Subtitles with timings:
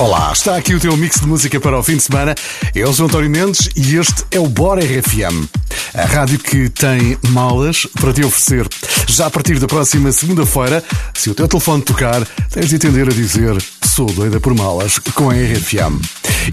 [0.00, 2.34] Olá, está aqui o teu mix de música para o fim de semana.
[2.74, 5.46] Eu sou António Mendes e este é o Bora RFM.
[5.92, 8.66] A rádio que tem malas para te oferecer.
[9.06, 10.82] Já a partir da próxima segunda-feira,
[11.12, 15.28] se o teu telefone tocar, tens de atender a dizer Sou doida por malas com
[15.28, 16.00] a RFM.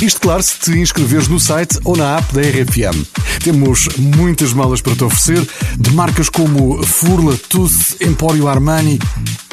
[0.02, 3.02] Isto, claro, se te inscreveres no site ou na app da RFM.
[3.41, 9.00] Temos muitas malas para te oferecer, de marcas como Furla, Tooth, Emporio Armani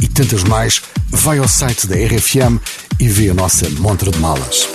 [0.02, 0.82] e tantas mais.
[1.10, 2.58] Vai ao site da RFM
[3.00, 4.68] e vê a nossa montra de malas.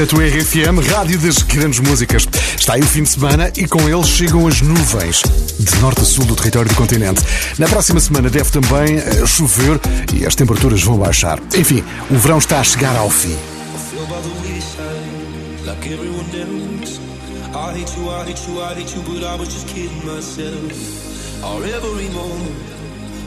[0.00, 2.28] Esta RFM, Rádio das Grandes Músicas.
[2.56, 5.22] Está aí o fim de semana e com ele chegam as nuvens,
[5.58, 7.20] de norte a sul do território do continente.
[7.58, 9.80] Na próxima semana deve também uh, chover
[10.14, 11.40] e as temperaturas vão baixar.
[11.52, 13.36] Enfim, o verão está a chegar ao fim.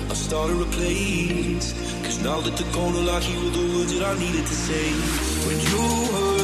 [0.10, 1.72] I started a place
[2.04, 4.92] Cause now that the corner like you were the words that I needed to say
[5.48, 6.41] When you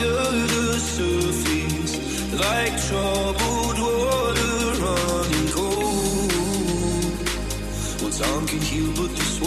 [0.00, 1.94] under the surface,
[2.32, 6.32] like troubled water running cold.
[8.02, 9.40] What time can heal but this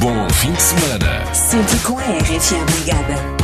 [0.00, 1.34] bom fim de semana.
[1.34, 3.35] Sempre com a RFM ligada.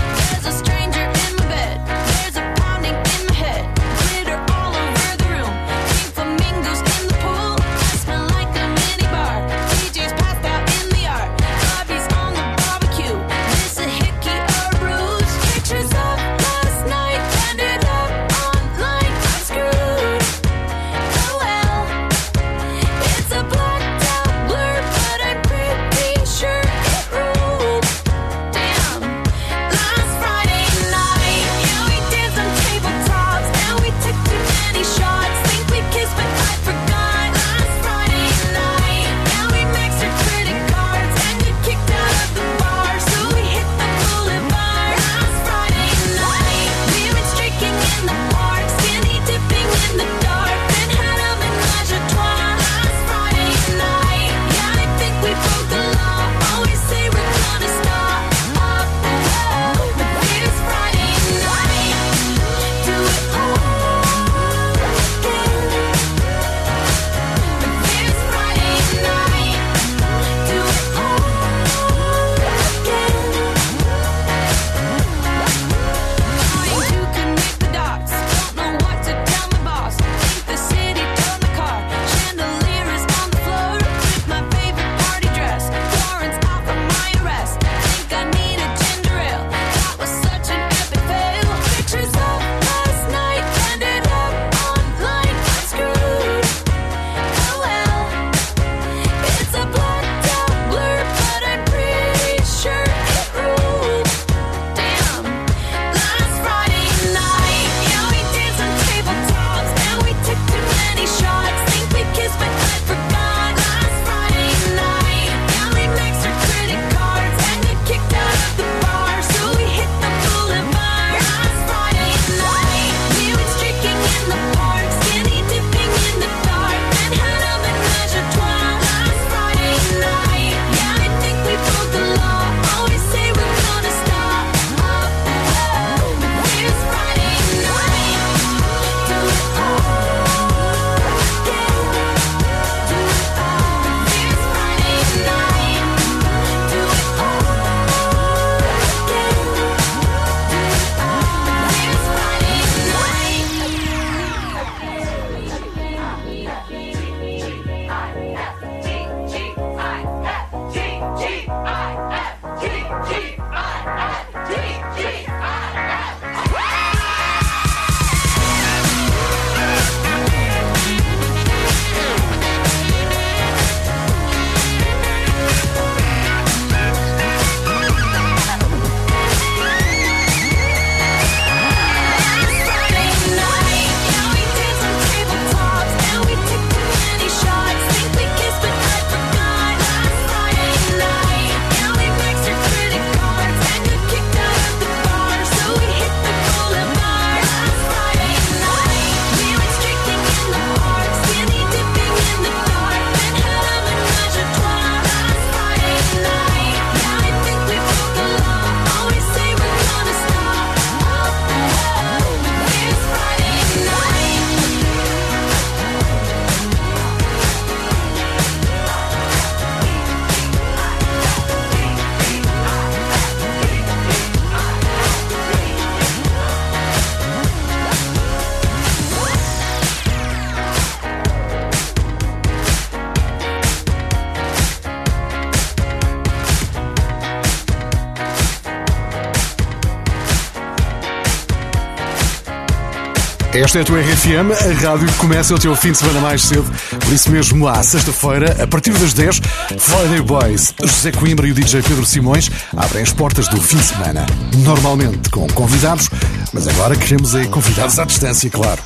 [243.62, 246.42] Esta é a tua RFM, a rádio que começa o teu fim de semana mais
[246.42, 246.64] cedo.
[246.98, 249.40] Por isso mesmo, à sexta-feira, a partir das 10,
[249.78, 253.84] Friday Boys, José Coimbra e o DJ Pedro Simões abrem as portas do fim de
[253.84, 254.26] semana.
[254.64, 256.10] Normalmente com convidados,
[256.52, 258.82] mas agora queremos é convidados à distância, claro.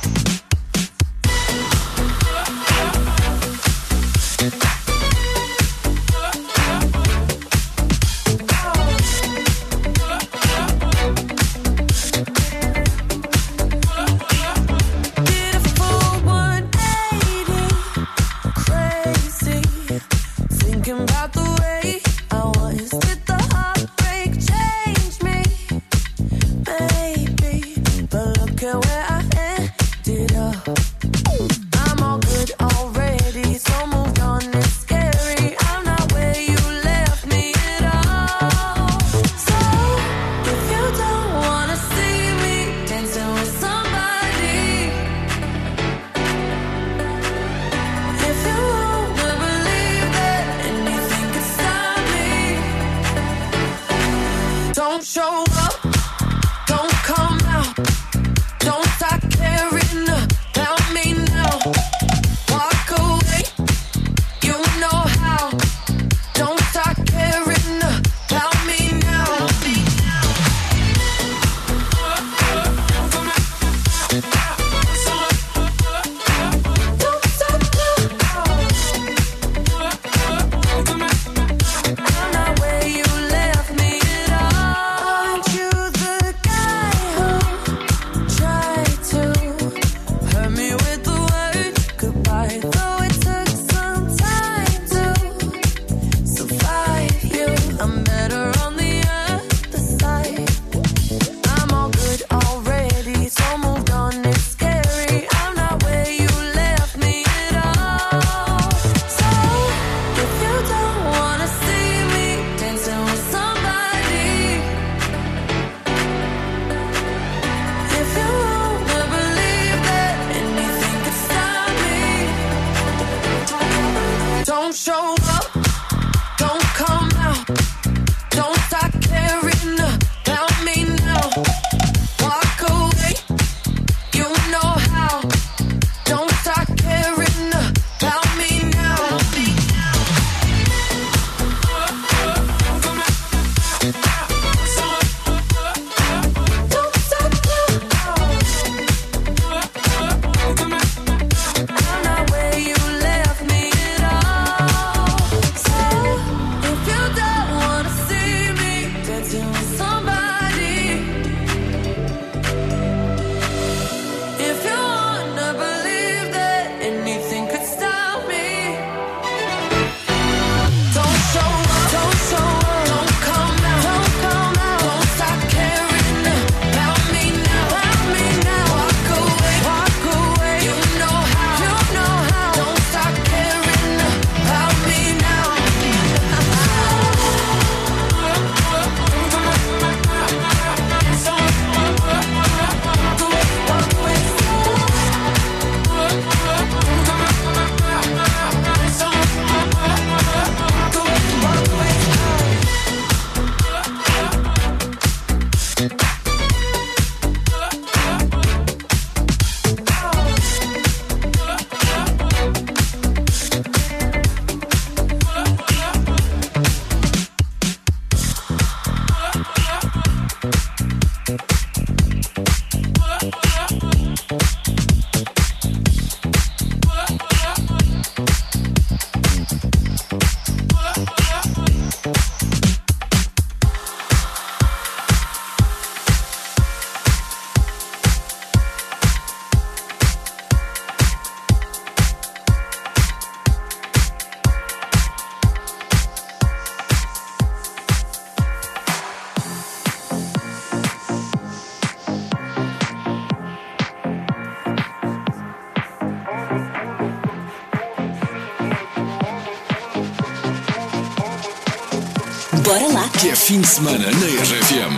[263.57, 264.96] Fim de semana na RFM.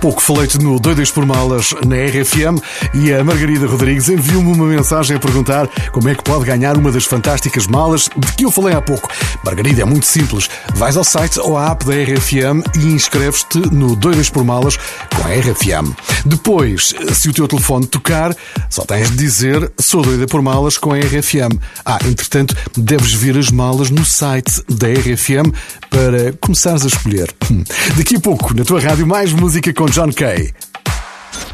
[0.00, 2.58] Pouco falei-te no Doidas por Malas na RFM
[2.94, 6.90] e a Margarida Rodrigues enviou-me uma mensagem a perguntar como é que pode ganhar uma
[6.90, 9.10] das fantásticas malas de que eu falei há pouco.
[9.44, 10.48] Margarida, é muito simples.
[10.74, 14.78] Vais ao site ou à app da RFM e inscreves-te no Doidas por Malas
[15.14, 15.94] com a RFM.
[16.24, 18.34] Depois, se o teu telefone tocar,
[18.70, 21.58] só tens de dizer sou doida por malas com a RFM.
[21.84, 25.52] Ah, entretanto, deves ver as malas no site da RFM
[25.90, 27.34] para começares a escolher.
[27.50, 27.64] Hum.
[27.96, 30.52] Daqui a pouco, na tua rádio, mais música com John Kay.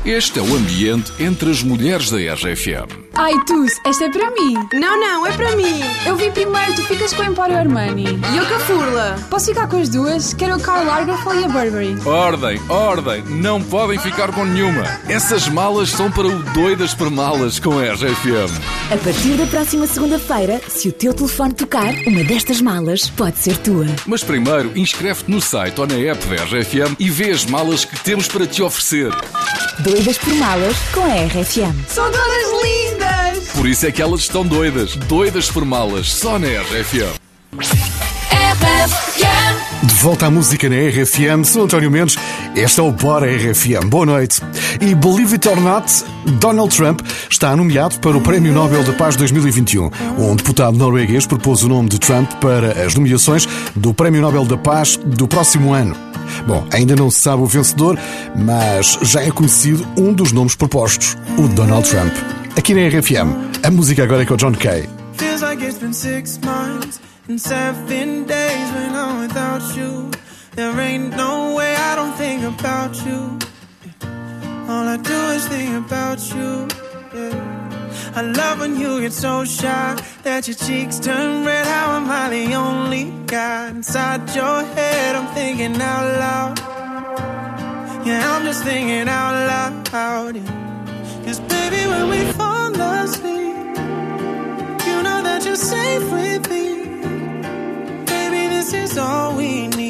[0.05, 3.07] Este é o ambiente entre as mulheres da RFM.
[3.19, 4.55] Ai, Tuz, esta é para mim.
[4.75, 5.81] Não, não, é para mim.
[6.05, 8.05] Eu vi primeiro, tu ficas com o Empório Armani.
[8.05, 9.17] E eu com a Furla.
[9.31, 10.35] Posso ficar com as duas?
[10.35, 11.97] Quero o Karl Lagerfeld e a Burberry.
[12.07, 14.85] Ordem, ordem, não podem ficar com nenhuma.
[15.09, 18.53] Essas malas são para o Doidas por Malas com a RFM.
[18.93, 23.57] A partir da próxima segunda-feira, se o teu telefone tocar, uma destas malas pode ser
[23.59, 23.87] tua.
[24.07, 27.99] Mas primeiro, inscreve-te no site ou na app da RFM e vê as malas que
[28.05, 29.11] temos para te oferecer.
[29.79, 31.75] Doidas por malas com a RFM.
[31.89, 33.49] São todas lindas!
[33.55, 34.97] Por isso é que elas estão doidas.
[34.97, 37.15] Doidas por malas, só na RFM.
[39.87, 42.17] De volta à música na RFM, sou António Mendes,
[42.57, 43.87] este é o Bora RFM.
[43.89, 44.43] Boa noite.
[44.81, 46.05] E believe it or not,
[46.41, 49.89] Donald Trump está nomeado para o Prémio Nobel da Paz 2021.
[50.19, 53.47] Um deputado norueguês propôs o nome de Trump para as nomeações
[53.77, 55.97] do Prémio Nobel da Paz do próximo ano.
[56.49, 57.97] Bom, ainda não se sabe o vencedor,
[58.35, 62.13] mas já é conhecido um dos nomes propostos, o Donald Trump.
[62.57, 64.89] Aqui na RFM, a música agora é com o John Kay.
[67.29, 70.13] And seven days when I'm without you.
[70.55, 73.37] There ain't no way I don't think about you.
[74.69, 76.69] All I do is think about you.
[77.13, 78.13] Yeah.
[78.15, 81.67] I love when you get so shy that your cheeks turn red.
[81.67, 85.17] How am I the only guy inside your head?
[85.17, 86.59] I'm thinking out loud.
[88.07, 90.37] Yeah, I'm just thinking out loud.
[90.37, 91.23] Yeah.
[91.25, 93.57] Cause baby, when we fall asleep,
[94.87, 96.66] you know that you're safe with me.
[98.67, 99.86] This is all we need.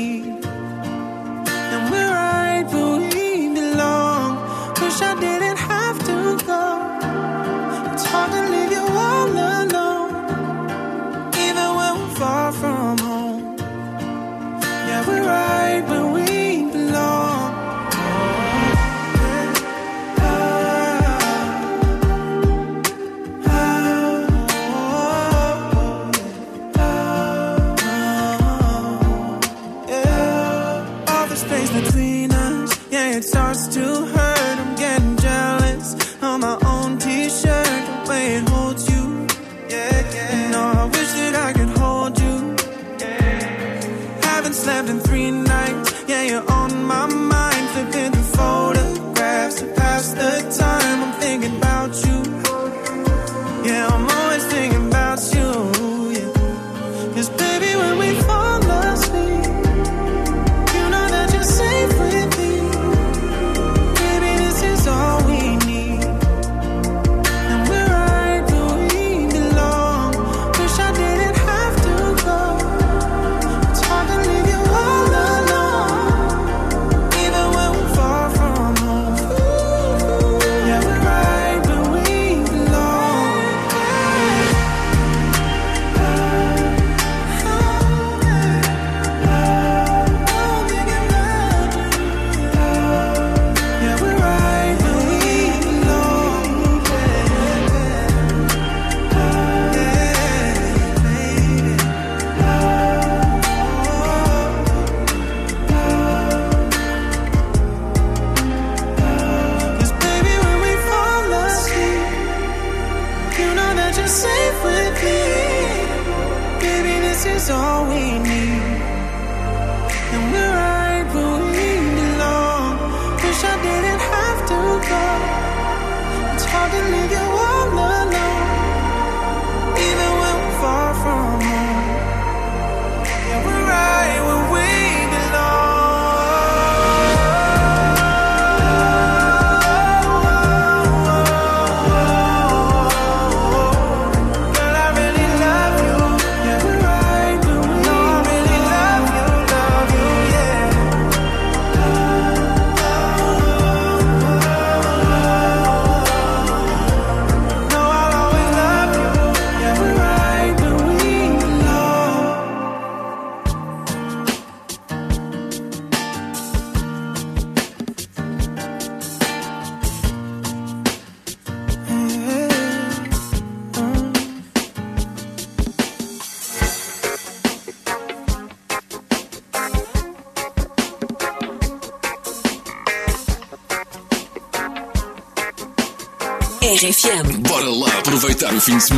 [188.36, 188.90] Gitarre Finns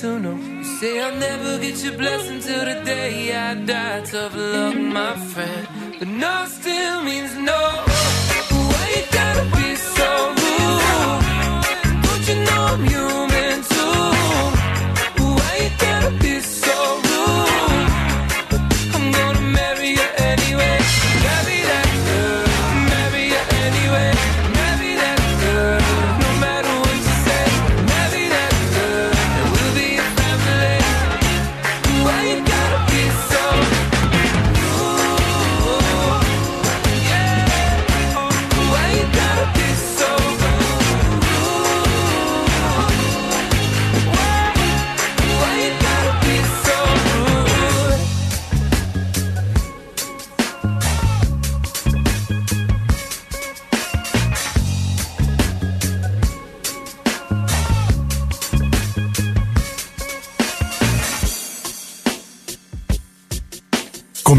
[0.00, 0.34] to know.
[0.34, 4.00] You say I'll never get your blessing till the day I die.
[4.00, 5.68] Tough love, my friend.
[5.98, 7.69] But no still means no.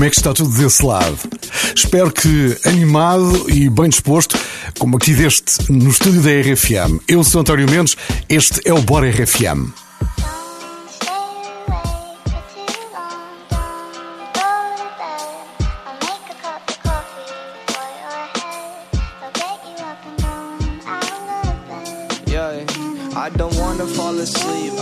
[0.01, 1.15] como é que está tudo desse lado.
[1.75, 4.35] Espero que animado e bem disposto,
[4.79, 6.99] como aqui deste no estúdio da RFM.
[7.07, 7.95] Eu sou António Mendes,
[8.27, 9.71] este é o Bora RFM.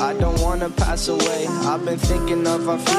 [0.01, 1.45] I don't wanna pass away.
[1.47, 2.98] I've been thinking of our future.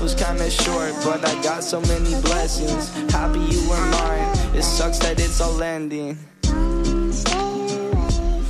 [0.00, 2.90] was kinda short, but I got so many blessings.
[3.12, 4.26] Happy you were mine.
[4.54, 6.16] It sucks that it's all ending.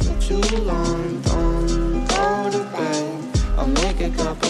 [0.01, 3.39] For too long, don't go to bed.
[3.59, 4.50] I'll make a cup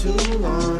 [0.00, 0.79] Too long,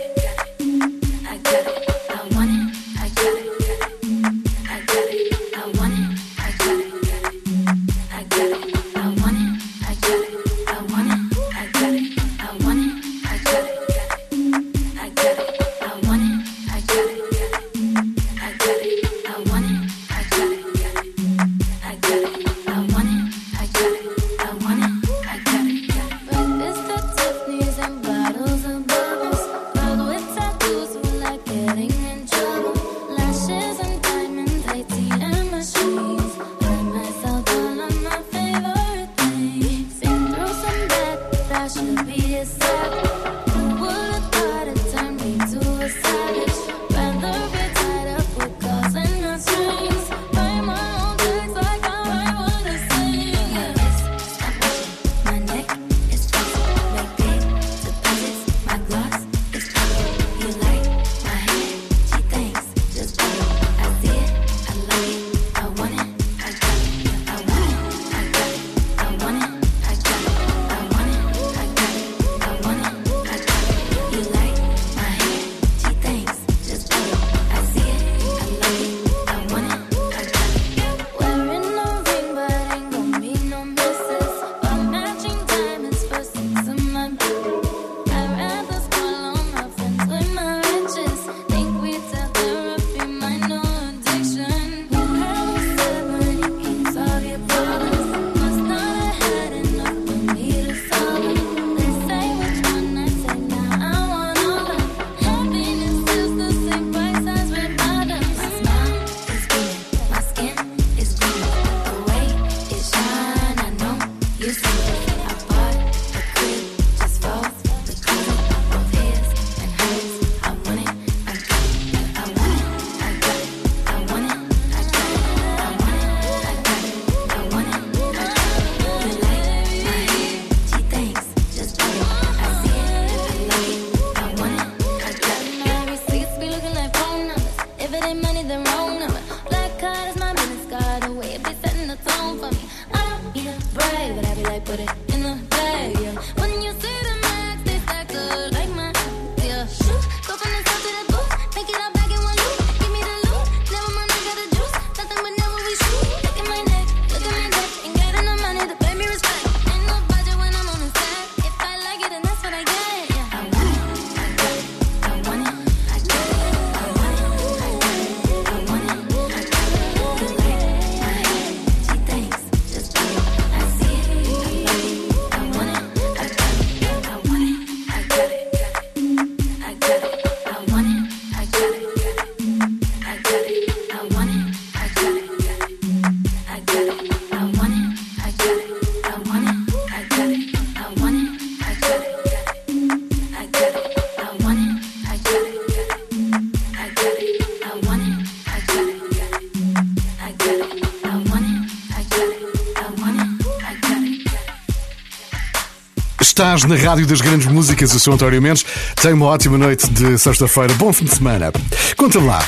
[206.53, 208.65] Estás na Rádio das Grandes Músicas, eu sou António Mendes.
[209.01, 210.73] Tenha uma ótima noite de sexta-feira.
[210.73, 211.49] Bom fim de semana.
[211.95, 212.43] Conta-me lá,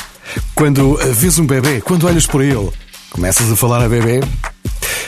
[0.54, 2.70] quando vês um bebê, quando olhas por ele,
[3.08, 4.20] começas a falar a bebê?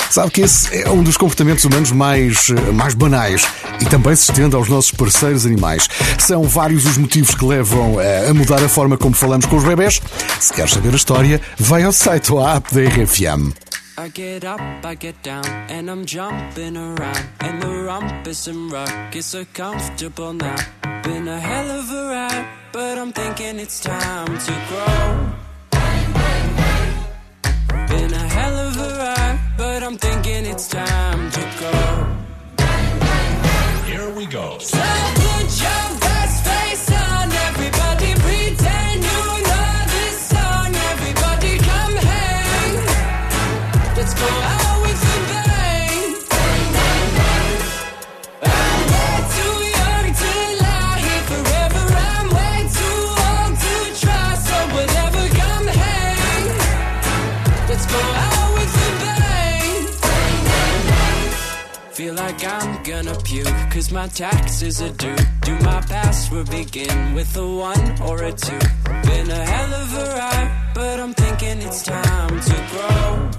[0.09, 3.47] Sabe que esse é um dos comportamentos humanos mais, mais banais
[3.83, 5.91] e também se estende aos nossos parceiros animais.
[6.19, 10.01] São vários os motivos que levam a mudar a forma como falamos com os bebés.
[10.41, 13.66] Se queres saber a história, vai ao site ou à app da RFM.
[13.99, 17.29] I get up, I get down, and I'm jumping around.
[17.41, 20.57] And the rumpus and ruckus are comfortable now.
[21.03, 25.33] Been a hell of a ride, but I'm thinking it's time to grow.
[27.89, 32.07] Been a hell of a ride, but I'm thinking it's time to go.
[33.87, 34.59] Here we go.
[34.59, 35.16] So
[63.77, 65.15] cause my taxes are due.
[65.43, 68.59] Do my password begin with a one or a two?
[69.09, 73.31] Been a hell of a ride, but I'm thinking it's time to grow.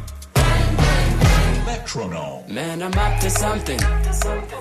[1.65, 2.53] Metronome.
[2.53, 3.79] Man, I'm up to something.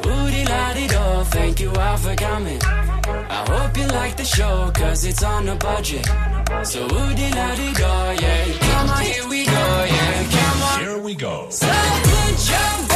[0.07, 2.61] Woody la di do, thank you all for coming.
[2.63, 6.07] I hope you like the show, cause it's on a budget.
[6.65, 8.45] So woody la di do, yeah.
[8.69, 10.25] Come on, here we go, yeah.
[10.37, 10.81] Come on.
[10.81, 11.51] Here we go.
[11.51, 12.96] So put your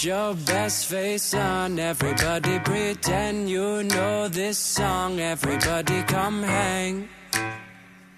[0.00, 5.20] put your best face on, everybody pretend you know this song.
[5.20, 7.08] Everybody come hang.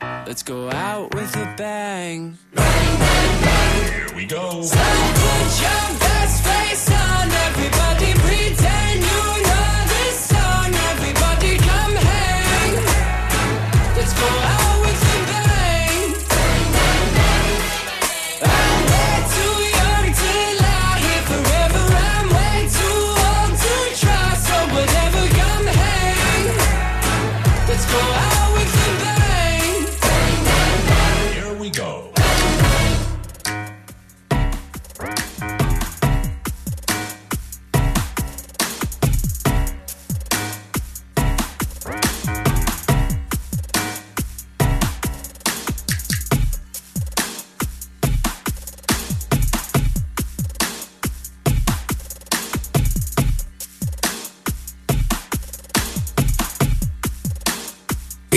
[0.01, 2.39] Let's go out with a bang.
[2.55, 4.63] Here we go.
[4.63, 8.62] So put your best face on, everybody pretend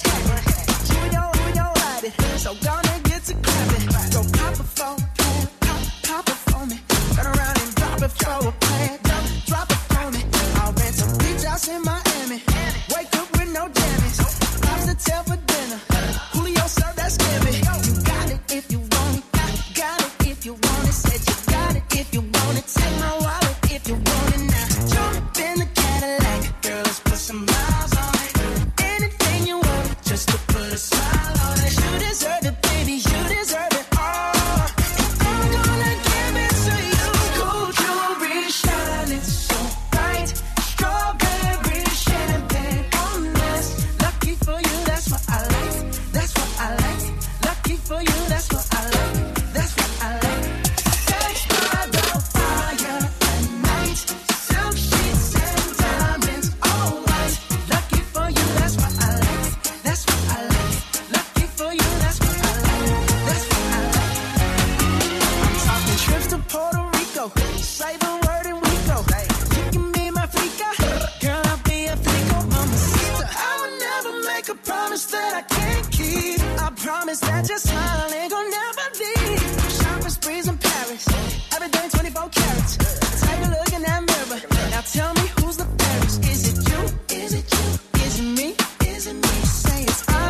[0.00, 1.04] Happening?
[1.04, 1.72] You know, you know
[2.02, 2.40] it.
[2.40, 3.86] So get to clapping.
[4.10, 4.96] Go pop it for,
[5.60, 6.80] pop, pop it for me.
[7.14, 8.98] Turn around and drop it for a plan.
[9.02, 10.24] Drop, drop it for me.
[10.56, 11.82] I'll rent a beach house in.
[11.84, 12.21] Wake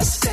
[0.02, 0.31] us.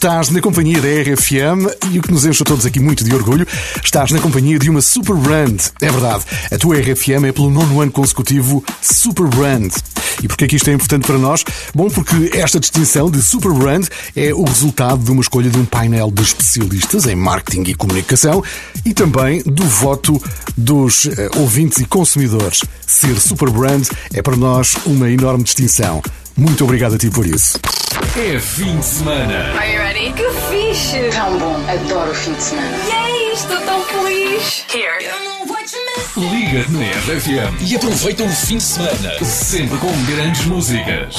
[0.00, 3.14] Estás na companhia da RFM e o que nos enche a todos aqui muito de
[3.14, 3.46] orgulho,
[3.84, 5.60] estás na companhia de uma super brand.
[5.78, 9.70] É verdade, a tua RFM é pelo nono ano consecutivo super brand.
[10.22, 11.44] E porquê que isto é importante para nós?
[11.74, 15.66] Bom, porque esta distinção de super brand é o resultado de uma escolha de um
[15.66, 18.42] painel de especialistas em marketing e comunicação
[18.86, 20.18] e também do voto
[20.56, 22.62] dos eh, ouvintes e consumidores.
[22.86, 26.02] Ser super brand é para nós uma enorme distinção.
[26.40, 27.60] Muito obrigado a ti por isso.
[28.16, 29.52] É fim de semana.
[29.58, 30.10] Are you ready?
[30.14, 31.10] Que fixe!
[31.14, 32.76] Tão bom, adoro o fim de semana.
[32.86, 34.64] E é tão feliz.
[34.74, 35.10] Here.
[36.16, 41.14] Liga na RFM e aproveita o fim de semana, sempre com grandes músicas.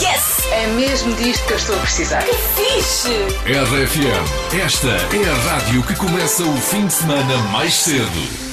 [0.00, 0.50] Yes!
[0.50, 2.22] É mesmo disto que eu estou a precisar.
[2.22, 3.10] Que fixe!
[3.44, 8.43] RFM, esta é a rádio que começa o fim de semana mais cedo.